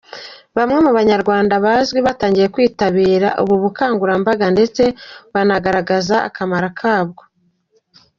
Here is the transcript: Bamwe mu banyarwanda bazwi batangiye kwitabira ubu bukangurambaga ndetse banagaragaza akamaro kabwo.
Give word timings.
Bamwe 0.57 0.77
mu 0.85 0.91
banyarwanda 0.97 1.53
bazwi 1.65 1.99
batangiye 2.07 2.47
kwitabira 2.53 3.27
ubu 3.41 3.55
bukangurambaga 3.63 4.45
ndetse 4.55 4.83
banagaragaza 5.33 6.15
akamaro 6.27 6.69
kabwo. 6.79 7.21